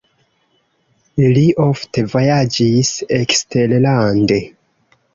[1.35, 4.45] Li ofte vojaĝis eksterlande.